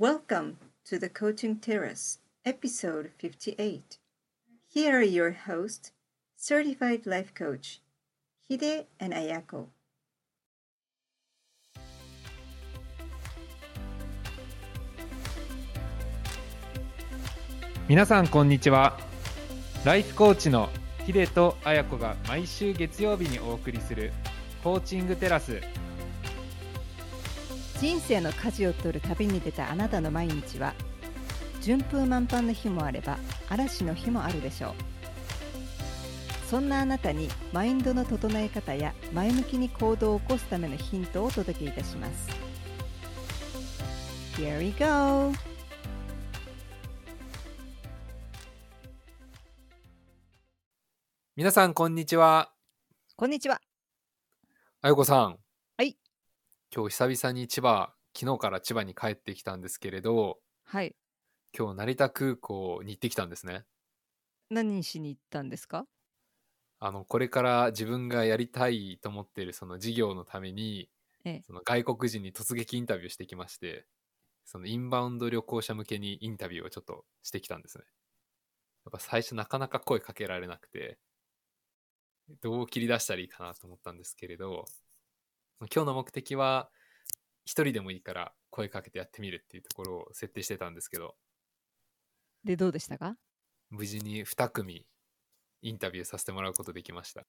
[0.00, 0.56] Welcome
[0.86, 3.98] to the Coaching Terrace, episode 58.
[4.66, 5.92] Here are your hosts,
[6.38, 7.82] certified life coach
[8.48, 9.66] Hide and Ayako.
[17.86, 18.98] 皆さんこんにちは
[19.84, 20.70] ライフコーチの
[21.04, 24.12] ヒデとアヤコが毎週月曜日にお送りする
[24.64, 25.60] コーチングテラス
[27.80, 30.74] 人生の舵を取る旅に出たあなたの毎日は
[31.62, 33.16] 順風満帆の日もあれば
[33.48, 34.74] 嵐の日もあるでしょう。
[36.46, 42.28] そんなあなたにマインドの整え方や前向きに行動を起こすためのヒントをお届けいたします。
[44.36, 45.32] Here we go!
[51.34, 52.52] 皆さんこんにちは。
[53.16, 53.58] こんにちは。
[54.82, 55.26] あやこさん。
[55.28, 55.39] はい
[56.74, 60.94] 今日久々に千葉昨日から千葉に帰ってきたんですけれどはい。
[61.56, 63.64] 今日成田空港に行ってきたんですね。
[64.50, 65.84] 何しに行ったんですか？
[66.78, 70.88] あのこれから自分がやりたいと思っているその事業のために
[71.24, 71.42] ええ。
[71.44, 73.86] その外国人に突撃インタビューしてきまして
[74.44, 77.84] そのインバウンド旅行者向けにインタビューをちょっとしてきたんですね。
[78.86, 80.98] やっぱ最初なかなか声かけられなくて
[82.40, 84.66] どう切り出したらいいかなと思ったんですけれど
[85.72, 86.70] 今日の目的は
[87.44, 91.16] 一人でもいいから声かけてやってみるっていうところを設定してたんですけど。
[92.44, 93.16] でどうでしたか？
[93.68, 94.86] 無事に2組
[95.62, 97.22] インタビューさせてもらうことできました。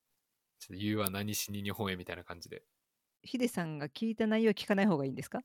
[0.59, 2.63] ちょっと言うは何しに日本へみたいな感じで。
[3.23, 5.43] ヒデさんが聞いた内容聞かない方がいいんですか？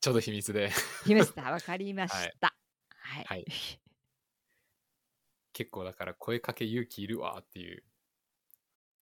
[0.00, 0.70] ちょうど秘密で。
[1.06, 1.42] 秘密だ。
[1.50, 2.54] わかりました。
[2.90, 3.44] はい、はい。
[5.52, 7.84] 結構だから声かけ勇気いるわっていう。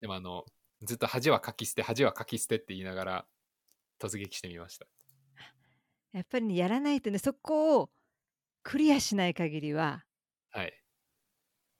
[0.01, 0.45] でもあの
[0.83, 3.25] ずっと恥はかき捨て恥はかき捨てって言いながら
[3.99, 4.85] 突撃してみました。
[6.13, 7.89] やっぱりねやらないとねそこを
[8.63, 10.05] クリアしない限りは
[10.51, 10.73] はい。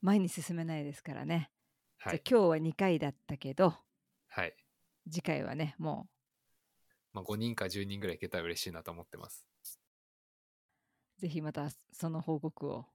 [0.02, 1.50] 前に進めないですからね、
[1.97, 3.75] はいじゃあ今日は2回だったけど
[4.29, 4.53] はい、
[5.09, 6.07] 次回はねも
[7.12, 9.45] まあ、5人か10人ぐらいいけたら嬉しいなと思ってます。
[11.18, 12.85] うぜひまたその報告を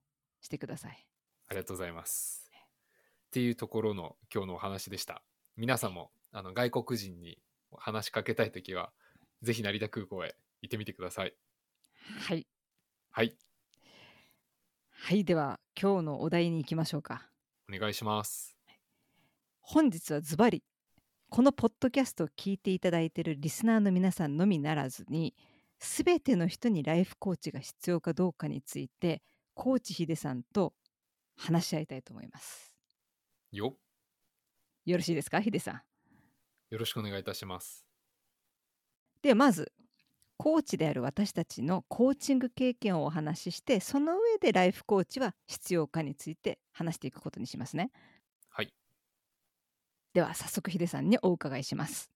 [0.41, 1.07] してください。
[1.49, 2.51] ありがとうございます。
[3.27, 5.25] っていうところの今日のお話でした
[5.57, 7.39] 皆さんもあの外国人に
[7.77, 8.91] 話しかけたいときは
[9.43, 11.35] ぜひ成田空港へ行ってみてください。
[12.29, 12.47] はい。
[13.11, 13.37] はい。
[14.91, 17.29] はいでは今日のお題に行きましょうか。
[17.73, 18.57] お願いします。
[19.61, 20.65] 本日はズバリ
[21.31, 25.35] このポッドキャストを聞いていただいているリスナーの皆さんのみならずに
[25.79, 29.23] 全ての人にライフコーチが必要かどうかについて
[29.55, 30.73] コーチヒデさんと
[31.37, 32.75] 話し合いたいと思います。
[33.53, 33.77] よ
[34.85, 35.41] よろしいですか？
[35.41, 35.83] ヒデさん。
[36.71, 37.87] よろしくお願いいたします。
[39.23, 39.73] ではまず
[40.37, 47.93] コーチである私たちのコーチング経験をお話ししてその上でライフコーチは必要かについて話していくことにしますね。
[48.51, 48.75] はい。
[50.13, 52.11] では早速ヒデさんにお伺いします、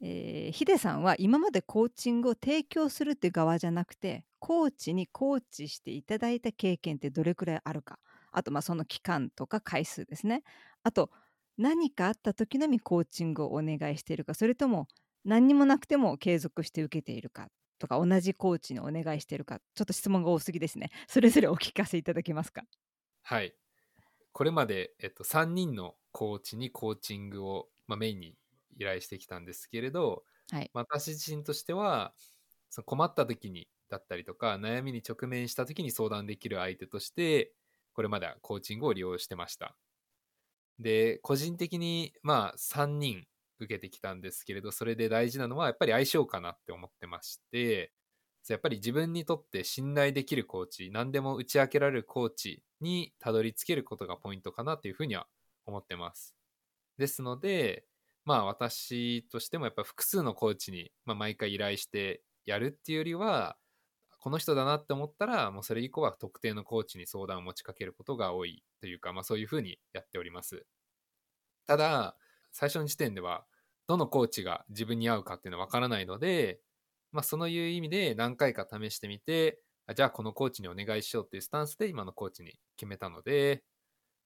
[0.00, 7.98] えーヒデさんは今までコーチングを提供するって側じゃなくてコーチにコーチしていただいた経験ってどれくらいあるか。
[8.32, 10.42] あとまあその期間とか回数ですね。
[10.82, 11.10] あと
[11.58, 14.88] 何かあった時のみコーチングをお願いしているかそれとも
[15.24, 17.48] 何にもなくても継続して受けているか
[17.78, 22.62] とか同じコーチにお願いしているかちょっと質問が多すぎですね それぞれお聞かせいただけますか？
[23.22, 23.54] はい。
[24.32, 28.36] これまで、えっと、3人のコーチにコーチングを、まあ、メインに
[28.76, 32.14] 依頼してきたんですけれど、はい私自身としては
[32.70, 37.54] その困った時にだったりとか悩みに直面した時に相談できる相手として
[37.94, 39.76] これまではコーチングを利用してました。
[40.78, 43.24] で個人的にまあ3人
[43.60, 47.92] 受けてきたんですけれどそれで大事なのはやっぱり相性かなって思ってまして
[48.48, 55.26] やっぱり自分にとって信頼できるコーチ何でも打ち明けられるコーチにたどり着けることがポイントかなというふうには
[55.66, 56.34] 思ってます。
[56.96, 57.84] ですので
[58.24, 63.56] まあ私としてもやっぱ複数のコーチに、まあ、毎回依頼してやるっていうよりは
[64.18, 70.66] この人だなって思ったらもうそれ以降は特定のコーチに相談を持ちかけることが多いというか、まあ、そういうふうにやっております。
[71.66, 72.16] ただ
[72.52, 73.44] 最初の時点では
[73.86, 76.60] どのコーチが自分に合うかっていうのは分からないので、
[77.12, 79.60] まあ、そういう意味で何回か試してみて
[79.94, 83.62] じゃあこのコーチにお願いしようっていうスタンスで今のコーチに決めたので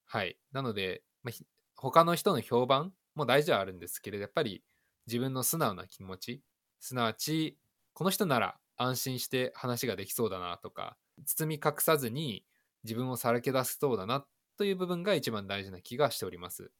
[0.07, 1.45] はいなので、まあ、
[1.77, 4.65] 他の人の評判も大事はあるんですけれどやっぱり
[5.07, 6.43] 自分の素直な気持ち
[6.81, 7.59] すなわち
[7.93, 12.47] この人なら安心して話ができそうだなとか包み隠さずに
[12.85, 14.27] 自分をさらけ出せそうだな
[14.57, 16.73] という部分が一番大事な気がしております。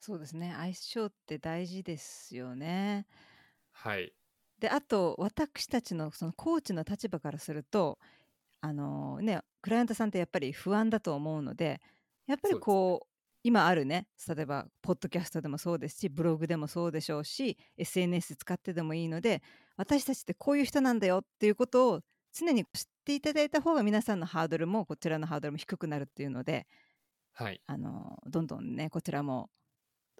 [0.00, 3.06] そうですね相性って大事ですよね
[3.72, 4.14] はい。
[4.58, 7.98] であと私たちのそのコーチの立場からすると
[8.60, 11.80] あのねクライアントさんってやっぱり不安だと思うので
[12.26, 13.08] やっぱりそうねこう
[13.44, 19.42] 今あるね例えばポッドキャストでもそうですしブログでもそうでしょうし SNS 使ってでもいいので
[19.78, 22.02] 私たちってこういう人なんだよっていうことを
[22.34, 26.66] 常に知っていただいた方が皆さんのハードルもこちらのハードルも低くなるっていうので
[27.32, 27.62] はい。
[27.66, 29.50] あのどんどんねこちらも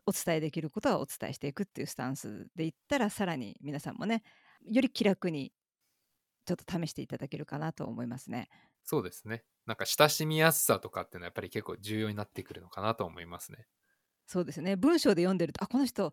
[0.06, 4.22] お伝えできることはお伝えしていくっていうスタンスでいったらさらに皆さんもね
[4.66, 5.52] より気楽に
[6.46, 8.48] ちょっと試していただけるかなと思いますね。
[8.84, 9.44] そうですね。
[9.66, 13.68] なんか親しみやすさとかっていうのはやっぱり結構重要になってくるのかなと思いますね。
[14.26, 16.12] そうですね文章で読んでるとあこの人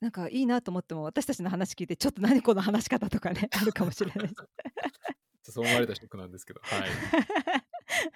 [0.00, 4.30] なんかいいなと思っても私たちの話聞いてちょっと何この話し方とかねあるかもしれない
[5.42, 6.60] そう思われたショックなんですけど。
[6.62, 6.88] はい。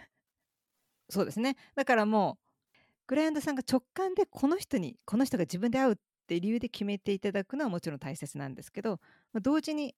[1.10, 2.76] そうですねだからもう
[3.06, 5.96] クライアントさんが直感でこの人にこの人が自分で会うっ
[6.26, 9.00] て理由で決めていただくのはもちろん大切なんですけど
[9.32, 9.94] まあ同時に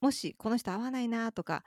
[0.00, 1.64] もしこの人会わないなとか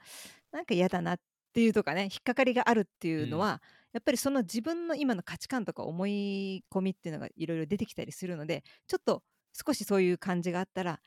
[0.52, 1.20] なんか嫌だなっ
[1.52, 3.62] ていうとかね引っかかりがあるっていうのは、
[3.94, 9.22] やっぱりその自分の今の価値観とか思い込みっていうのがいろいろ出てきたりするのでちょっと
[9.66, 11.00] 少しそういう感じがあったら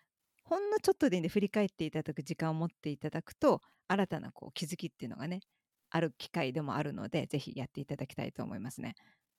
[0.43, 5.41] ほんのちょっとでいいんで振り返っていただく時間を持っていただくと新たなこう気づきっていうのがね
[5.89, 8.95] ある機会でもあるのでぜひやっていただきたいと思いますね。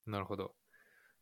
[0.07, 0.55] なるほど。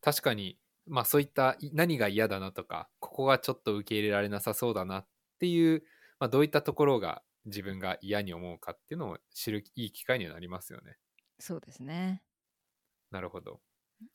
[0.02, 5.08] 確かに、まあそういったい何が嫌だなとか、ここがちょっと受け入れられなさそうだなっ
[5.40, 5.84] ていう、
[6.20, 10.98] まあどういったところが自分が嫌に思うかっていうのを知るいい機会にはなりますよね。
[11.40, 12.22] そうですね。
[13.10, 13.60] なるほど。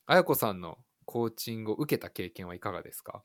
[0.06, 3.24] あやこさんのコーチングを受けた経験はいかがですか？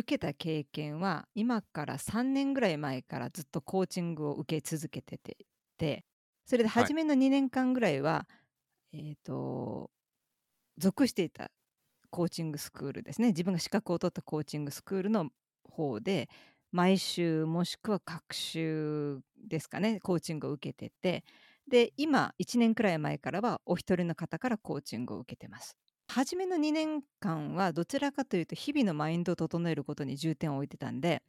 [0.00, 5.36] 受けた経験は今から3年ぐらい前からずっとコーチングを受け続けてて
[5.78, 6.04] て
[6.46, 6.82] それではい。
[6.84, 8.26] 初めの2年間ぐらいは、
[8.92, 9.90] えっ、と
[10.78, 11.50] 属していた
[12.10, 13.28] コーチングスクールですね。
[13.28, 15.30] 自分が資格を取ったコーチングスクールの
[15.64, 16.28] 方で
[16.72, 21.24] 毎週もしくは各週ですかねコーチングを受けてて
[21.68, 25.76] で今1年くらい前からはお一人の方からコーチングを受けてます
[26.10, 31.22] 初めの2年間はどちらかというと日々のマインドを整えることに重点を置いてたんで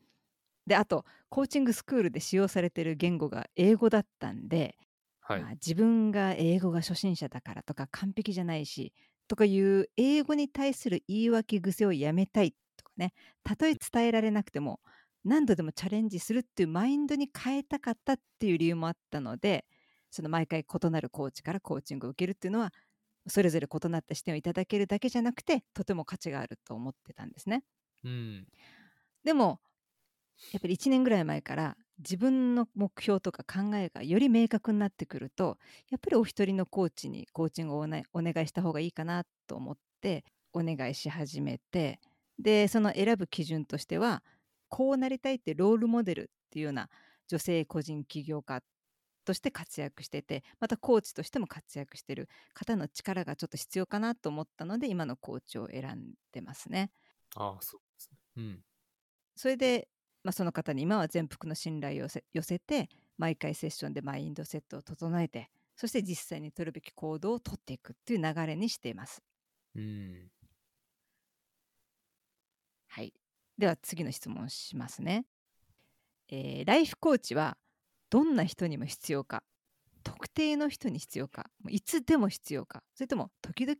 [0.66, 4.76] であとコーチングスクールで使用されている言語が英語だったんで、
[5.20, 5.52] はいまあ。
[5.52, 8.94] 自分が英語が初心者だからとか完璧じゃないし
[9.28, 13.14] とかいう英語に対する言い訳癖をやめたいとかね
[13.44, 14.80] たとえ伝えられなくても
[15.24, 19.66] 何度でもチャレンジするっていうマインドに変えたかったっていう理由もあったので
[20.10, 22.74] その毎回異なるコーチからコーチングを受けるっていうのは
[23.28, 27.64] それぞれ異なった視点をいただけるだけじゃなくてとても価値があると思ってたんですね。
[28.04, 28.48] うん。
[29.24, 29.60] でも
[30.52, 35.58] やっぱり1年ぐらい前から自分の目標とか考えがより明確になってくると
[35.90, 42.00] やっぱりお一人のコーチにコーチングをお,、ね、お願いした方がいいかなと思ってお願いし始めて
[42.40, 44.24] でその選ぶ基準としては
[44.68, 46.90] こうなりたいってロールモデルっていうような
[47.28, 48.62] 女性個人起業家
[49.24, 56.92] として活躍しててまたコーチとしても活躍してる方の力がちょっと必要かなと思ったので今のコーチを選んでますね。
[57.36, 58.18] ああ、そうですね。
[58.38, 58.60] うん。
[59.36, 59.88] それで、
[60.24, 69.24] まあ、その方に今は全幅の信頼をせ寄せて毎回セッションでマインドセットを整えてそして実際に取るべき行動を取っていくっていう流れにしています。
[69.76, 70.30] うん。
[72.88, 73.14] はい、
[73.58, 75.26] では次の質問をしますね、
[76.28, 77.58] えーライフコーチは
[78.12, 79.44] どんな人にも必要か
[80.04, 83.78] 特定の人に必要かいつでも必要かそれとも時々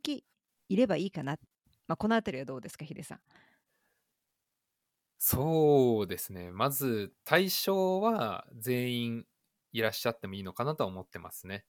[0.68, 1.38] いればいいかな、
[1.88, 3.20] まあ、このあたりはどうですかヒデさん。
[5.18, 6.50] そうですね。
[6.50, 9.26] まず、対象は全員
[9.72, 11.64] いらっしゃってもいいのかなとは思ってますね。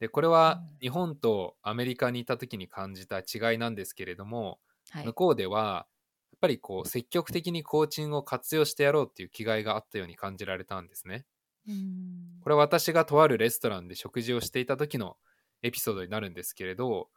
[0.00, 4.60] で、これはうん日本とアメリカにいた時に感じた違いなんですけれども、
[4.90, 5.86] はい向こうでは、
[6.32, 11.26] やっぱりこう、積極的にコーチングを活用してやろうっていう気概があったように感じられたんですね。
[11.66, 15.16] これは私がとあるレストランで食事をしていた時の
[15.62, 17.08] エピソードになるんですけれど、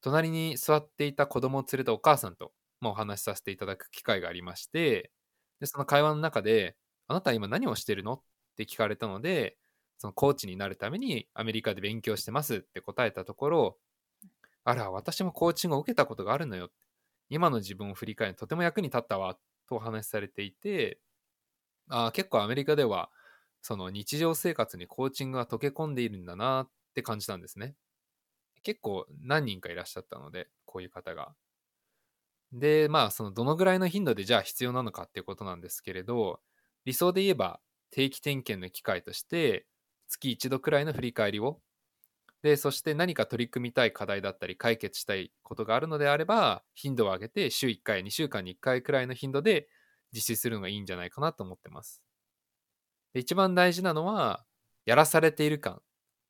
[0.00, 5.10] 隣に座っていた子供を連れたお母さんと、まあ、お話しさせていただく機会がありまして、
[5.60, 6.76] で、その会話の中で、
[7.08, 8.14] あなたは今何をしてるの？
[8.14, 8.22] っ
[8.56, 9.56] て聞かれたので、
[9.98, 13.78] そのコーチになるためにアメリカで勉強してますって答えたところ、
[14.64, 16.70] あら、私もコーチングを受けたことがあるのよ。
[17.30, 21.00] 今の自分を振り返りとても役に立ったわ、とお話しされていて、
[21.88, 23.10] あ結構アメリカでは、
[23.62, 27.76] その日常生活にコーチングが溶け込んでいるんだなって感じたんですね。
[28.62, 31.34] 結構何人かいらっしゃったので、こういう方が。
[32.52, 36.40] で、まあ、そのどのぐらいの頻度でじゃあ必要なのかっていうことなんですけれど、
[36.84, 39.66] 理想で言えば定期点検の機会として、
[40.08, 41.62] 月一度くらいの振り返りを、
[42.42, 49.68] で、そして何か取り組みたい課題だったり、解決したいことがあるのであれば、頻度を上げて週1回、2週間に1回くらいの頻度で
[50.12, 52.02] 実施するのがいいんじゃないかなと思ってます。
[53.20, 54.44] 一番大事なのは、
[54.84, 55.82] やらされている感。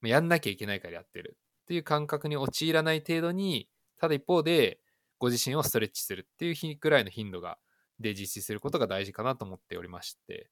[0.02, 4.80] やんなきゃいけないからやってるっていう感覚に陥らない程度に、ただ一方で、
[5.18, 7.58] ご自身をストレッチするっていう日ぐらいの頻度が、
[8.00, 10.50] で実施することが大事かなと思っておりまして、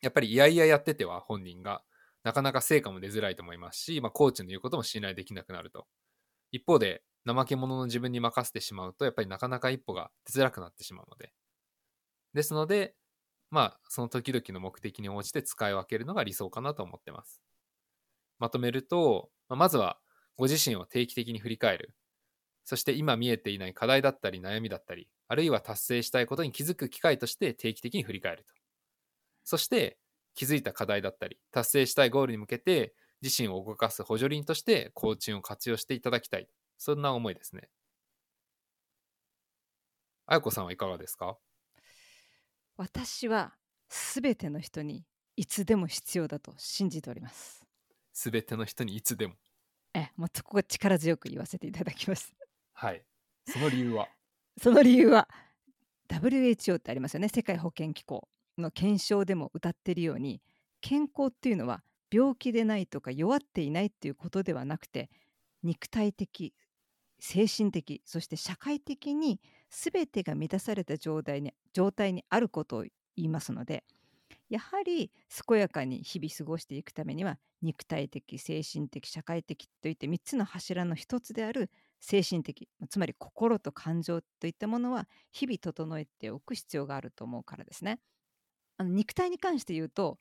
[0.00, 1.82] やっぱりいやいややってては本人が
[2.26, 5.86] なかなか成果も出づらいと思いますし、まあ、コーチの言うことも信頼できなくなると。
[6.50, 11.32] 一方で、怠け者の自分に任せてしまうと、やっぱりなかなか一歩が出づらくなってしまうので。
[12.34, 12.96] ですので、
[13.50, 17.42] まあ、その時々の目的に応じて使い分けるのが理想かなと思ってます。
[18.38, 20.00] まとめると、まずは
[20.36, 21.94] ご自身を定期的に振り返る。
[22.64, 28.54] そして今見えていない課題だったり悩みだったり、あるいは達成したいことに気づく機会として定期的に振り返ると。
[29.44, 29.98] そして
[30.34, 36.48] 気づいた課題だったり、達成したいゴールに向けて自身を動かす補助輪としてコーチンを活用していただきたい。
[36.78, 37.70] そんな思いですね。
[40.26, 41.36] あやこさんはいかがですか？
[42.76, 43.54] 私は
[43.88, 45.04] 全ての人に
[45.36, 47.64] いつでも必要だと信じております。
[48.12, 49.34] すべての人にいつでも。
[49.94, 52.34] え、もうそこが力強く言わせていただきます。
[52.72, 53.02] はい。
[53.46, 54.08] その理由は？
[54.60, 55.28] その理由は
[56.08, 60.40] WHO ってありますよね世界保健機構の検証でも歌ってるように
[60.80, 65.10] 健康っていうのは病気でないとか弱っていないっていうことではなくて
[65.62, 66.54] 肉体的
[67.18, 69.40] 精神的そして社会的に
[69.78, 73.84] 全てが満たされた状態に状態にあることを言いますので
[74.48, 75.10] やはり
[75.46, 87.98] 健やかに日々過ごしていくためには肉体的精神的社会的といって3つの柱の一つである精神的つまり心と感情といったものは日々整えておく必要があると思うからですね。
[88.78, 90.18] あの肉体に関して言うと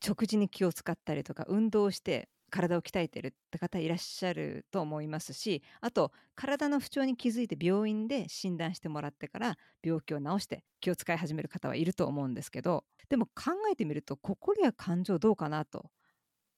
[0.00, 15.90] 食事に気を使ったりとか運動して体を鍛えてるって方いらっしゃると思いますしあと体の不調に気づいて病院で診断してもらってから病気を治して気を使い始める方はいると思うんですけどでも考えてみると心や感情どうかなと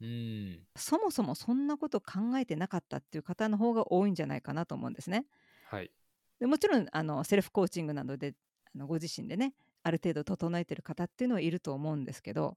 [0.00, 0.66] うーん。
[0.76, 5.26] そもそもそんなこと考えてなかったっていう方の方が多いんじゃないかなと思うんですね。
[5.62, 5.92] はい。
[6.38, 8.34] でもちろんあのセルフコーチングなどで
[8.74, 12.56] あのご自身でねある程度整えてる方っていうのはいると思うんですけど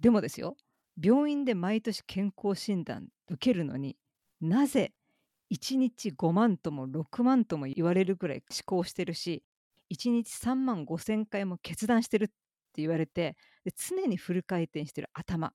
[0.00, 0.56] でもですよ
[1.02, 3.96] 病院で毎年健康診断受けるのに
[4.40, 4.94] なぜ
[5.50, 9.44] 1日5万とも6万とも言われるぐらい思考してるし
[9.88, 12.34] 1日3万5千回も決断してるって
[12.76, 13.36] 言われて
[13.76, 15.52] 常にフル回転してる頭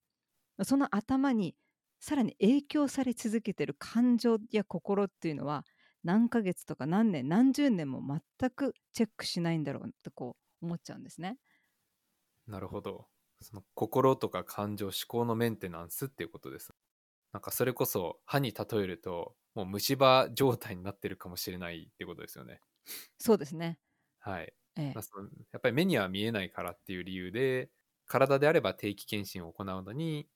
[0.64, 1.56] その頭に
[2.00, 5.66] さらに影響され続けてる感情や心っていうのは
[6.04, 8.02] 何ヶ月とか何年何十年も
[8.40, 11.38] 全くチェックしないんだろうってこう思っちゃうんですね。
[12.46, 13.10] なるほど。
[13.42, 16.74] その心とか感情、思考のメンテナンスっていうことです。
[17.34, 22.62] なんかそれこそ歯に例えると、もう虫歯状態になってるかもしれないってことですよね。
[23.20, 23.80] そうですね。
[24.20, 24.54] はい。
[24.78, 27.72] ええまあ、そのやっぱり目には見えないからっていう理由で、
[28.06, 30.30] 体であれば定期検診を行うのに、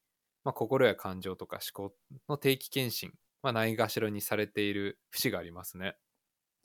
[0.44, 1.96] まあ、心や感情とか思考
[2.30, 5.98] の定期検診、まあ、ないがしろにされている節がありますね。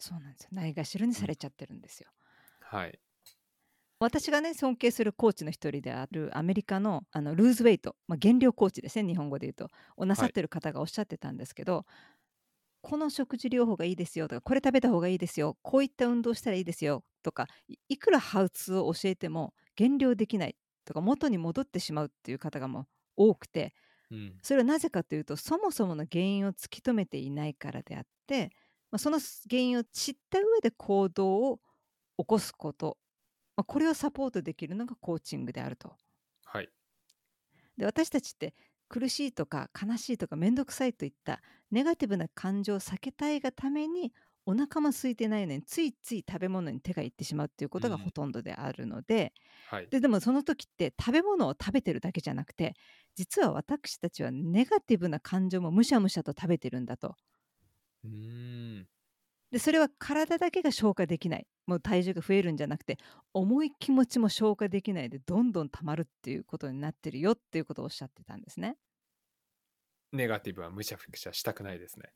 [0.00, 0.48] そうなんですよ。
[0.52, 2.10] ないがしろにされちゃってるんですよ。
[2.60, 3.00] はい。
[4.02, 11.84] 私がね尊敬するコーチの一人であるアメリカのあのルーズウェイト、まあ、減量コーチですね日本語で言うとをなさってる方がおっしゃってたんですけど、
[12.82, 22.84] この食事療法がいいですよとかこれ食べた方がいいですよこういった運動したらいいですよとかいいくらハウツーを教えても減量できないとか元に戻ってしまうっていう方がもう
[23.30, 23.74] 多くて
[24.10, 24.42] うん。
[24.42, 28.50] それはなぜかというとそもそもの原因を突き止めていないからであって、
[28.90, 29.18] まあ、その
[29.50, 31.60] 原因を知った上で行動を
[32.18, 32.98] 起こすこと、
[33.60, 35.96] まあ、これをサポートできるのがコーチングであると。
[36.44, 36.70] はい。
[37.76, 38.54] で私たちって
[38.88, 41.40] 苦しいとか悲しいとか面倒くさいといった
[41.70, 44.12] ネガティブな感情を避けたいがために
[44.46, 49.32] お腹も空いてないのについつい食べ物に手がいってしまうっていうことがうんほとんどであるので、
[49.64, 49.90] はい。
[49.90, 52.74] ででもその時って食べ物を食べてるだけじゃなくて
[53.16, 57.16] 実は私たちはネガティブな感情もむしゃむしゃと食べてるんだと。
[58.04, 58.88] うーん。
[59.50, 62.98] でそれは体だけが消化できないもう体重が増えるんじゃなくて
[63.34, 68.76] 重い気持ちも消化できないでどんどん溜まるっていうことになってるよっていうことをおっしゃってたんですね。
[70.12, 72.14] ネガティブはむしゃくしゃしたくないですね。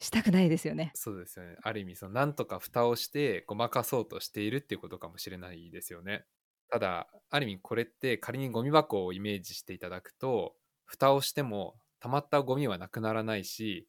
[0.00, 0.96] したくないですよね。
[0.98, 1.56] そうですよね。
[1.62, 6.24] ある意味、そのなんとか蓋をしてごまかそうとしているっていうことかもしれないですよね。
[6.70, 10.56] ただ、ある意味これって仮にゴミ箱をイメージしていただくと、
[10.86, 13.88] 蓋をしても溜まったゴミはなくならないし、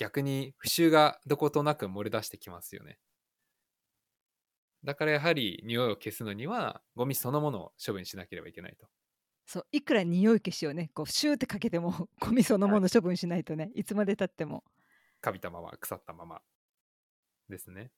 [0.00, 2.98] 逆に腐臭がどことなく漏れ出してきますよね。
[4.82, 8.86] だからやはり匂いを消すのにはゴミそのものを処分しなければいけないと。
[9.44, 14.64] そういくら匂い消しをねこうシューってかけても ゴミそのもの処分しないとね、い、つまでたっても
[15.20, 16.40] カビたまま腐ったまま
[17.50, 17.92] ですね。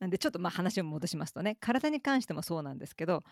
[0.00, 3.22] なんでちょっとまあ話を戻しますとね体に関してもそうなんですけど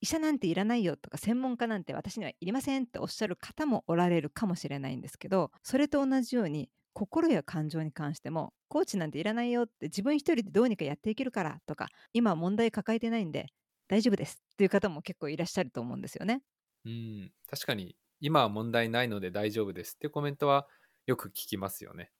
[0.00, 13.46] 医者なんていらないよとか専門家なんて私にはいりませんっておっしゃる方もおられるかもしれないんですけどそれと同じように心や感情に関してもコーチなんていらないよって自分一人でどうにかやっていけるからとか今問題抱えてないんで
[13.88, 16.42] 大丈夫ですっていう方も結構いらっしゃると思うんですよね。
[16.84, 20.66] うん、確かに今は問題ないので大丈夫ですってコメントは
[21.06, 22.10] よく聞きますよね。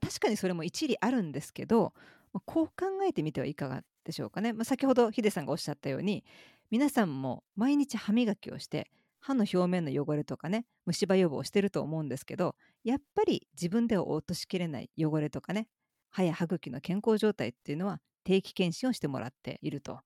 [0.00, 1.92] 確かにそれも一理あるんですけど
[2.32, 2.74] まあこう考
[3.06, 4.52] えてみてはいかがでしょうかね。
[4.52, 6.24] まあ、先ほどヒデさんがおっしゃったように
[6.70, 15.68] 皆さんも毎日歯磨きをして歯の表面の汚れとかね虫歯予防をしてると思うんですけどやっぱり自分では落としきれない汚れとかね
[16.10, 20.00] 歯や歯茎の健康状態っていうのは定期検診をしてもらっていると。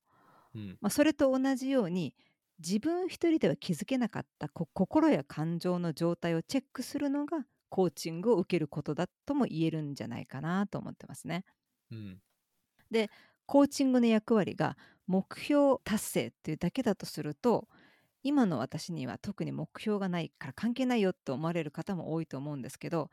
[0.55, 2.15] うん、まあ、それと同じように
[2.65, 11.45] 自分一人では気づけなかったこ心や感情の状態をチェックするのがコーチングを受けることだとも言えるんじゃないかなと思ってますね。
[11.91, 12.19] うん、
[13.47, 17.69] コーチングの役割が目標達成っていうだけだとすると
[18.23, 23.11] 今の私には特に目標がないから関係ないよって思われる方も多いと思うんですけど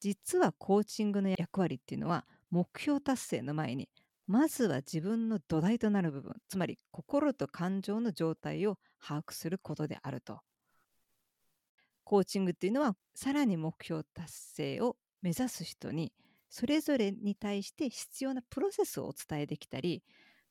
[0.00, 3.88] 実はコーチングの役割っていうのは目標達成の前に
[4.26, 10.40] まずは自分の土台となる部分つまり心と感情の状態を把握することであると。
[12.04, 16.12] コーチングっていうのはさらに目標達成を目指す人に
[16.54, 20.04] それぞれに対して必要なプロセスをお伝えできたり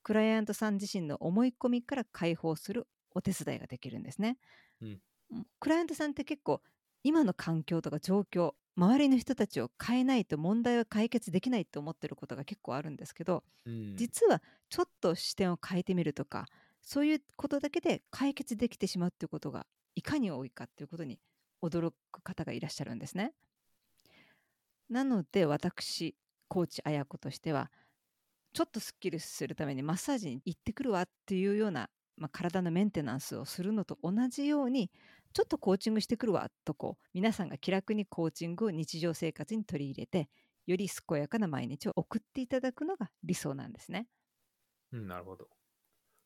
[0.04, 4.38] クライアントさん自身の思い込みから解放するお手伝いができるんですね。
[4.82, 5.00] うん
[5.62, 6.62] クライアントさんって結構
[7.04, 16.46] 今の環境とか状況周りの人たちを変えないと問題は解決できないと思ってることが結構あるんですけどうん、実はちょっと視点を変えてみるとか
[16.82, 21.20] そういうことだけで解決できてしまうっていうことがいかに多いかっていうことに
[21.64, 23.34] 驚く方がいらっしゃるんですね。
[24.94, 26.16] なので私
[26.48, 27.72] コーチ綾子としては
[28.54, 34.92] ちょっとすっきりするためにマッサージに行ってくるわっていうような、まあ、体のメンテナンスをするのと同じように
[35.34, 40.30] ちょっとコーチングしてくるわとこう皆さんが気楽にコーチングを日常生活に取り入れて
[40.68, 44.08] より健やかな毎日を送っていただくのが理想なんですね。
[44.92, 45.48] うん、なるほど。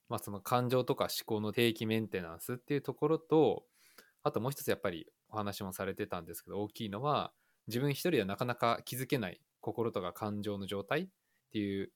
[0.10, 3.64] まあその感情とか思考の定期メンテナンスっていうところと
[4.24, 7.32] あともう一つやっぱりお話もされてたんですけど大きいのは
[7.68, 11.08] 自分一人ではなかなか気づけない心とか感情の状態っ
[11.52, 11.92] ていう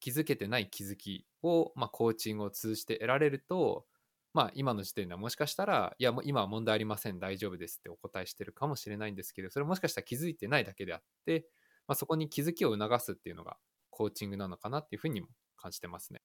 [0.00, 3.86] 気づけてない気づきを、まあ、コーチングを通じて得られると
[4.32, 11.46] まあ今の時点ではもしかしたらいやもう今は問題ありません大丈夫ですってお答えしてるかもしれないんですけどそれもしかしたら気づいてないだけであって、
[11.86, 13.56] まあ、そこに気づきを促すっていうのが
[13.94, 16.20] コーチングなのかなっていうふうにも感じてますね。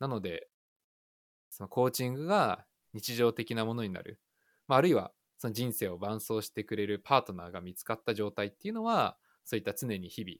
[0.00, 0.48] なので、
[1.50, 4.20] そのコーチングが日常的なものになる、
[4.66, 10.38] まあ、あるいはその人生を伴走してくれるパートナーが見つかった状態っていうのは、そういった常に日々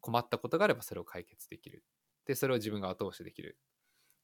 [0.00, 1.84] 困ったことがあればそれを解決できる。
[2.26, 3.58] で、それを自分が後押しできる。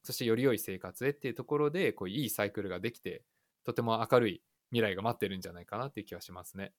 [0.03, 3.23] そしてより良い生活へっていうところで、こういいサイクルができて、
[3.63, 6.73] とても明るい未来が待ってるんじゃないかなっていう気はしますね。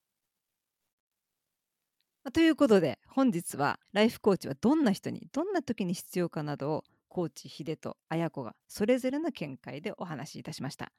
[2.33, 10.93] ということで本日はライフコーチはどんな人にどんな時に必要かなどをコーチ秀と綾子がそれぞれの見解でお話しいたしました。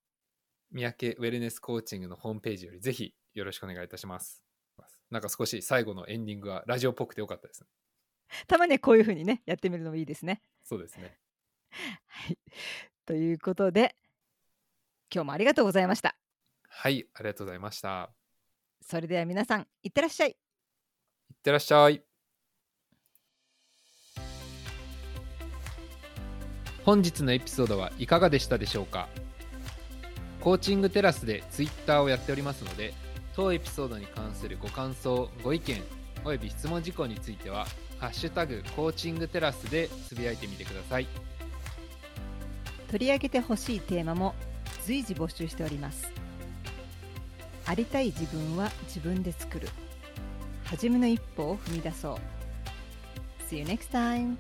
[0.72, 4.44] 三宅ウェルネスコーチングのホームページよりぜひよろしくお願いいたします。
[5.10, 7.68] なんか少し最後のエンディングがラジオっぽくてよかったですね。
[8.48, 10.42] たまにはこういうふうにねやってみるのもいいですね。
[10.64, 11.18] そうですね。
[12.08, 12.38] はい、
[13.06, 13.96] ということで
[15.14, 16.16] 今日もありがとうございました。
[16.68, 18.12] はい、ありがとうございました。
[18.82, 20.30] それでは皆さんいってらっしゃい。
[20.30, 20.36] いっ
[21.42, 22.04] てらっしゃい。
[26.86, 29.08] 本日のエピソードはいかがでしたでしょうか？
[30.42, 32.94] コーチングテラスでツイッターをやっておりますので
[33.36, 35.82] 当エピソードに関するご感想ご意見
[36.24, 37.68] および質問事項については
[38.00, 41.08] 「ハッシュタグコーチングテラス」でつぶやいてみてください
[42.90, 44.34] 取り上げてほしいテーマも
[44.86, 46.12] 随時募集しております。
[47.68, 49.70] ありたい自分は自分で作る。
[50.66, 52.18] 初めの一歩を踏み出そう。
[53.48, 54.38] See you next time!